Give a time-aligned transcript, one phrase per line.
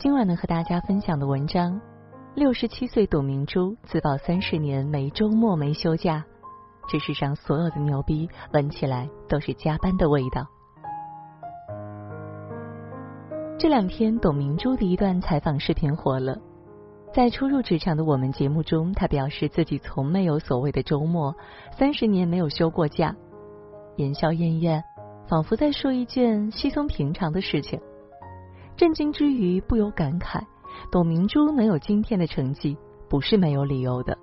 [0.00, 1.78] 今晚能和大家分享的文章：
[2.34, 6.24] 六十七岁董明珠自曝三十年没周末没休假，
[6.88, 10.46] 这世上所有的牛逼闻起来都是加班的味道。
[13.58, 16.38] 这两天，董明珠的一段采访视频火了。
[17.12, 21.36] 在初入职场的我们节目中，她表示自己从没有所谓的周末，
[21.72, 23.14] 三十年没有休过假，
[23.96, 24.82] 言笑晏晏，
[25.28, 27.78] 仿佛在说一件稀松平常的事情。
[28.80, 30.40] 震惊之余，不由感慨：
[30.90, 32.78] 董明珠能有今天的成绩，
[33.10, 34.16] 不是没有理由的。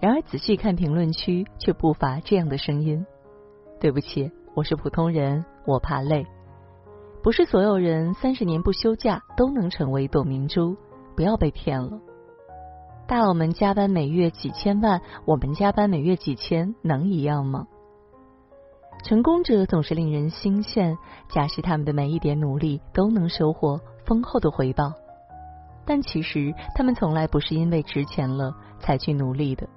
[0.00, 3.04] 然而仔细看评论区，却不乏这样的声音
[3.80, 6.24] ：“对不起，我是普通人，我怕累。
[7.24, 10.76] 不是所有人三十年不休假都能成为董明珠，
[11.16, 11.98] 不要被骗了。
[13.08, 17.66] 大佬们加班每月几千万，我们加班每月几千，能一样吗？”
[19.04, 20.96] 成功者总是令人心羡，
[21.28, 24.92] 假使他们的每一点努力都能收获丰厚的回报，
[25.84, 29.68] 但其实他们从来不是因为值钱了才去努力的。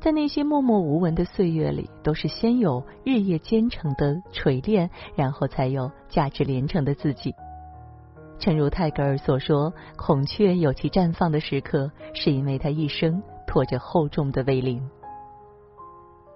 [0.00, 7.34] 在那些默默无闻的岁月里，都是先有日夜兼程的锤炼，然后才有价值连城的自己。
[8.38, 14.88] 诚如泰戈尔所说：“孔雀有其绽放的时刻，是因为它一生拖着厚重的威灵。”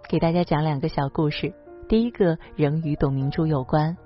[0.06, 1.54] 给大家讲两个小故事。
[1.88, 3.96] 第一个仍与董明珠有关。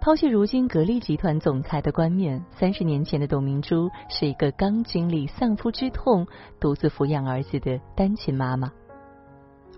[0.00, 6.26] 抛弃如今格力集团总裁的冠冕，三十年前的董明珠是一个刚经历丧夫之痛、
[6.60, 8.70] 独自抚养儿子的单亲妈妈。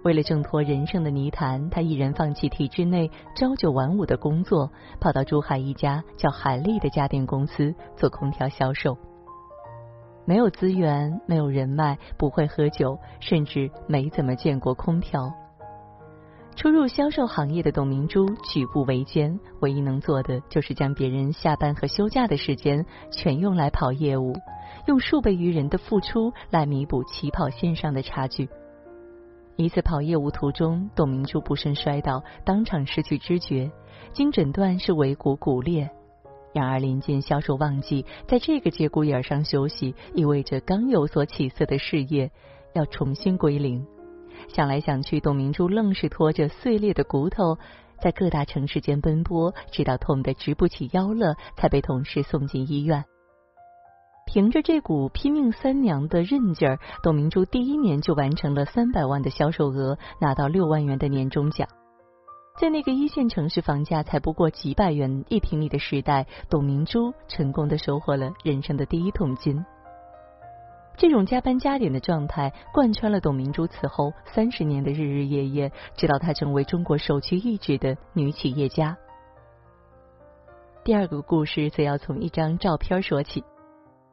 [0.05, 4.71] 为了挣脱人生的泥潭，她毅然放弃体制内朝九晚五的工作，
[5.01, 8.99] 跑到珠海一家叫海利的家电公司做空调销售。
[10.27, 15.33] 没有资源，没有人脉，不会喝酒，甚至没怎么见过空调。
[16.59, 24.35] 初入销售行业的董明珠举步维艰，唯一能做的就是将别人下班和休假的时间全用来跑业务，
[24.89, 28.49] 用数倍于人的付出来弥补起跑线上的差距。
[29.55, 33.71] 一次跑业务途中，董明珠不慎摔倒，当场失去知觉，
[34.13, 35.89] 经诊断是尾骨骨裂。
[36.53, 42.33] 然而临近销售旺季，在这个节骨眼上休息，意味着刚有所起色的事业
[42.73, 43.87] 要重新归零。
[44.47, 47.59] 想来想去，董明珠愣是拖着碎裂的骨头，
[48.01, 53.05] 在各大城市间奔波，直到痛得直不起腰了，才被同事送进医院。
[54.27, 61.67] 凭着这股拼命三娘的韧劲儿，董明珠第一年就完成了三百万的销售额，拿到六万元的年终奖。
[62.61, 69.65] 在那个一线城市房价才不过几百元一平米的时代，董明珠成功的收获了人生的第一桶金。
[70.99, 78.99] 这种加班加点的状态贯穿了董明珠此后三十年的日日夜夜，直到她成为中国首屈一指的女企业家。
[80.83, 83.45] 第二个故事则要从一张照片说起。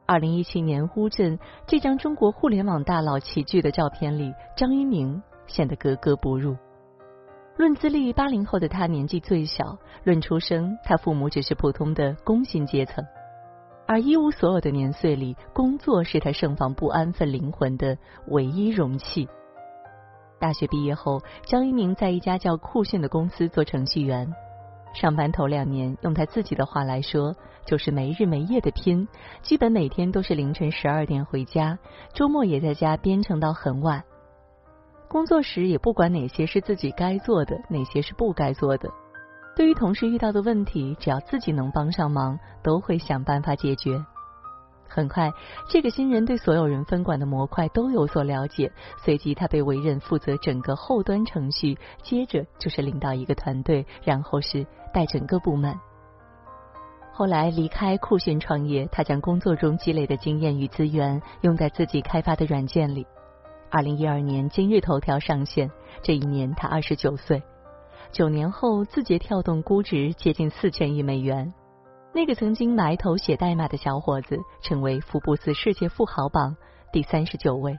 [0.06, 6.56] 二零一七年乌镇这张中国互联网大佬齐聚的照片里，张一鸣显得格格不入。
[7.56, 13.04] 论资历，八零后的他年纪最小；论出生，他父母只是普通的工薪阶层。
[13.88, 17.96] 而一无所有的年岁里，工作是他盛放不安分灵魂的
[18.28, 19.28] 唯一容器。
[20.38, 24.34] 大学毕业后，张一鸣在一家叫酷炫的公司做程序员。
[24.92, 27.34] 上班头两年，用他自己的话来说，
[27.64, 29.06] 就是没日没夜的拼，
[29.40, 31.78] 基本每天都是凌晨十二点回家，
[32.12, 34.02] 周末也在家编程到很晚。
[35.08, 38.90] 工作时也不管哪些是自己该做的，哪些是不该做的。
[39.56, 44.04] 对于同事遇到的问题，只要自己能帮上忙，都会想办法解决。
[44.86, 45.32] 很快，
[45.66, 48.70] 这个新人对所有人分管的模块都有所了解。
[49.02, 55.74] 随即，他被委任负责整个后端程序，接着就是领导一个团队，然后是带整个部门。
[57.10, 63.06] 后来离开酷炫创业，他将工作中积累的经验与资源用在自己开发的软件里。
[63.70, 65.70] 二零一二年，今日头条上线，
[66.02, 67.42] 这一年他二十九岁。
[68.12, 71.52] 九年后，字节跳动估值接近四千亿美元。
[72.14, 76.56] 那个曾经埋头写代码的小伙子，成为福布斯世界富豪榜
[76.92, 77.76] 第三十九位。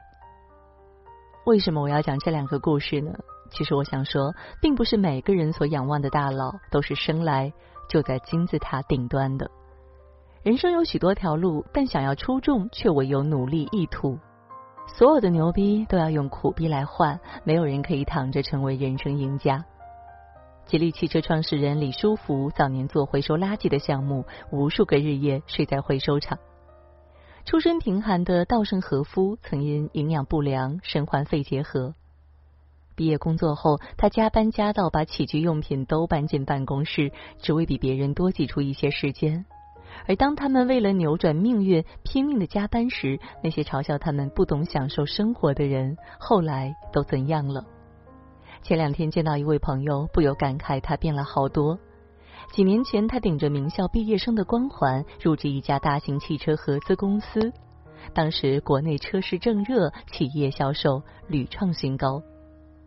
[1.44, 3.12] 为什么我要讲这两个故事呢？
[3.50, 7.52] 其实我想说，并不是每个人所仰望的大佬都是生来
[7.88, 9.50] 就在金字塔顶端的。
[10.44, 14.18] 人生有许多条路，但想要出众，却唯有努力意图。
[14.86, 19.64] 所有的牛逼都要用苦逼来换，没有人可以躺着成为人生赢家。
[20.68, 26.38] 吉利汽车创始人李书福早年做回收垃圾的项目，无数个日夜睡在回收厂。
[27.46, 31.94] 出身贫寒的稻盛和夫曾因营养不良身患肺结核。
[32.94, 39.46] 毕业工作后，他加班加到把起居用品都搬进办公室，只为比别人多挤出一些时间。
[40.06, 47.64] 而当他们为了扭转命运拼命的加班时，那些嘲笑他们不懂享受生活的人，后来都怎样了？
[48.62, 51.78] 前两天见到一位朋友，不由感慨他变了好多。
[52.52, 57.52] 几年前，他顶着名校毕业生的光环，入职一家大型汽车合资公司。
[58.14, 62.22] 当时国内车市正热，企业销售屡创新高，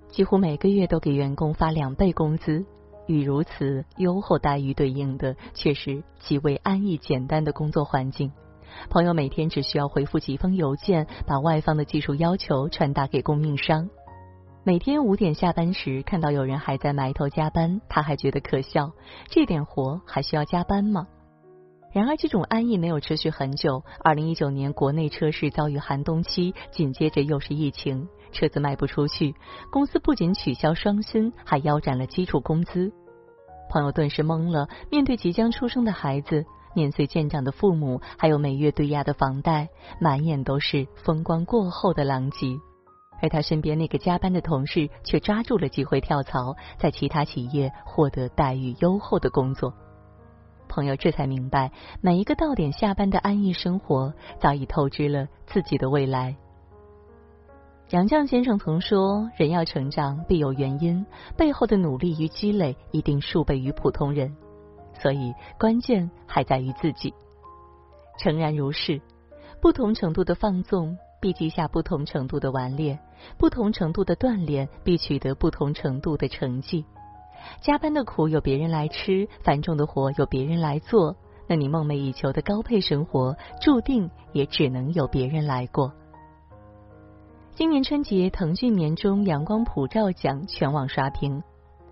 [0.08, 2.66] 几乎每个月都给员工发两倍工资。
[3.08, 8.32] 与如此优厚待遇对应的，却是极为安逸简单的工作环境。
[8.90, 13.90] 朋友每天只需要回复几封邮件，把外方的技术要求传达给供应商。
[14.64, 18.92] 每天五点下班时，看到有人还在埋头加班，他还觉得可笑。
[19.28, 21.08] 这点活还需要加班吗？
[21.92, 23.84] 然而，这种安逸没有持续很久。
[24.04, 29.34] 二零一九年，国内车市遭遇寒冬期，紧接着又是疫情，车子卖不出去。
[29.72, 32.94] 公司不仅取消双薪，还腰斩了基础工资。
[33.68, 39.70] 朋友顿时懵了，面对即将出生的孩子、年岁渐长的父母，还有每月对押的房贷，
[40.00, 42.60] 满眼都是风光过后的狼藉。
[43.22, 49.74] 而他身边那个加班的同事，却抓住了机会跳槽，在其他企业获得待遇优厚的工作。
[50.68, 51.72] 朋友这才明白，
[52.02, 56.36] 每一个到点下班的安逸生活，早已透支了自己的未来。
[57.90, 64.34] 杨绛先生曾说：“人要成长，必有原因，背后的努力与积累，一定数倍于普通人。
[64.94, 67.14] 所以，关键还在于自己。
[68.18, 69.02] 诚然如是，
[69.62, 72.98] 不同程度的放纵，必积下不同程度的顽劣；
[73.38, 76.84] 不同程度的锻炼，必取得不同程度的成绩。”
[77.62, 81.16] 加班的苦有别人来吃，繁重的活有别人来做，
[81.48, 85.92] 那你梦寐以求的高配生活，注定也只能有别人来过。
[87.54, 91.44] 今年春节，腾讯年终阳光普照奖全网刷屏，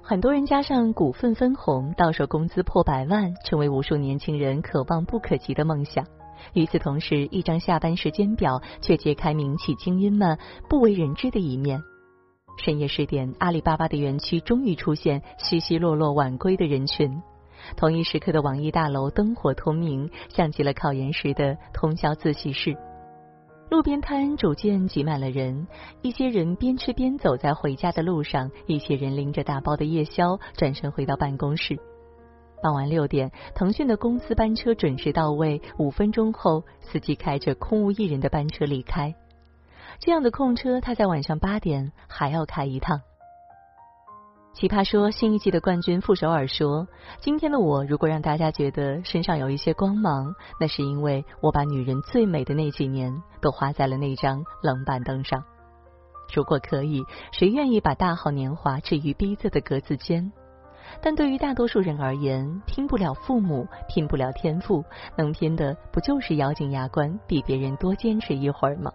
[0.01, 6.05] 很多人加上股份分红，到手工资破百万，成为无数年轻人可望不可及的梦想。
[6.53, 10.37] 与此同时，一张下班时间表却揭开民企精英们
[10.69, 11.81] 不为人知的一面。
[12.57, 17.21] 深夜十点，阿里巴巴的园区终于出现稀稀落落晚归的人群。
[17.77, 22.75] 同一时刻的网易大楼灯火通明，像极了考研时的通宵自习室。
[23.69, 25.67] 路边摊逐渐挤满了人，
[26.01, 31.77] 一些人边吃边走在回家的路上，一些人拎着大包的夜宵转身回到办公室。
[32.61, 39.15] 傍晚六点，腾讯的公司班车准时到位，五分钟后，司机开着空无一人的班车离开。
[39.99, 43.01] 这样的空车，他在晚上八点还要开一趟。
[44.53, 46.87] 奇葩说新一季的冠军傅首尔说
[47.21, 55.45] ：“今天的我，如果让大家觉得身上有一些光芒，那是因为我把女人最美的那几年都花在了那张冷板凳上。
[56.33, 60.33] 如果可以，谁愿意把大好年华置于逼仄的格子间？
[61.01, 64.83] 但对于大多数人而言，拼不了父母，拼不了天赋，
[65.15, 68.91] 能拼的不就是咬紧牙关，比别人多坚持一会儿吗？”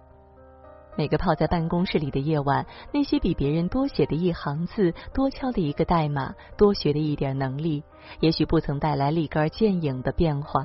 [0.96, 7.82] 每个泡在办公室里的夜晚，那些比别人多写的一行字、多敲的一个代码、多学的一点能力，
[8.20, 10.64] 也许不曾带来立竿见影的变化。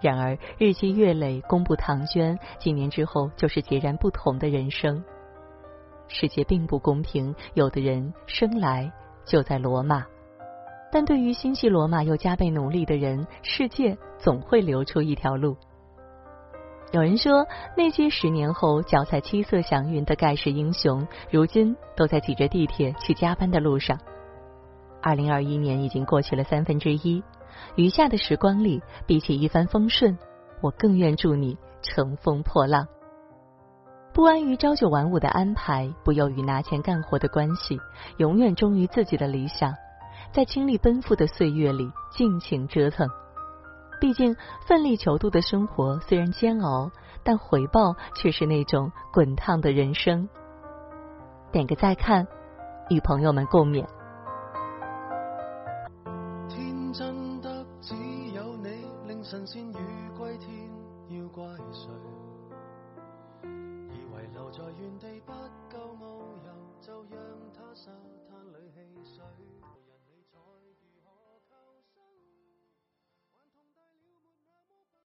[0.00, 5.04] 然而日积月累，功不唐捐，几年之后就是截然不同的人生。
[6.08, 8.90] 世界并不公平，有的人生来
[9.24, 10.04] 就在罗马，
[10.92, 15.56] 但对于心系罗马又加倍努力的人，世界总会留出一条路。
[16.92, 23.96] 有人说，那些十年后脚踩七色祥云的盖世英雄，如今都在挤着地铁去加班的路上。
[25.00, 27.22] 二零二一年已经过去了三分之一，
[27.76, 30.18] 余下的时光里，比起一帆风顺，
[30.60, 32.84] 我更愿祝你乘风破浪。
[34.12, 37.78] 不安于朝九晚五的安排，不囿于拿钱干活的关系，
[38.16, 39.72] 永远忠于自己的理想，
[40.32, 43.08] 在倾力奔赴的岁月里尽情折腾。
[44.00, 44.34] 毕竟，
[44.66, 46.90] 奋力求度的生活虽然煎熬，
[47.22, 50.28] 但回报却是那种滚烫的人生。
[51.52, 52.26] 点个再看，
[52.88, 53.84] 与朋友们共勉。
[56.48, 57.94] 天真得只
[58.32, 60.48] 有你，令神仙鱼归天，
[61.08, 61.90] 要怪谁？